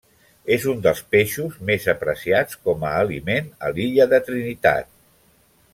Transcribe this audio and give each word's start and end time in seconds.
És 0.53 0.63
un 0.71 0.79
dels 0.85 1.01
peixos 1.15 1.59
més 1.67 1.85
apreciats 1.93 2.59
com 2.69 2.87
a 2.89 2.95
aliment 3.05 3.53
a 3.69 3.71
l'illa 3.77 4.09
de 4.15 4.25
Trinitat. 4.31 4.91